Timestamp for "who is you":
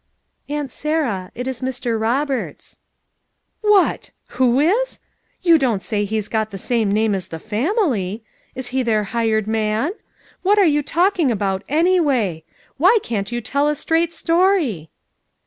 4.29-5.59